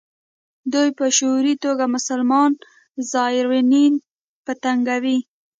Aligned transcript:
دوی 0.73 0.89
په 0.97 1.05
شعوري 1.17 1.55
توګه 1.63 1.85
مسلمان 1.95 2.51
زایرین 3.11 3.93
په 4.45 4.53
تنګوي. 4.63 5.17